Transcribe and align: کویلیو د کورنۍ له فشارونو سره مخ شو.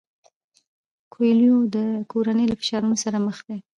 کویلیو 1.13 1.57
د 1.75 1.77
کورنۍ 2.11 2.45
له 2.49 2.55
فشارونو 2.59 2.95
سره 3.03 3.17
مخ 3.25 3.37
شو. 3.45 3.55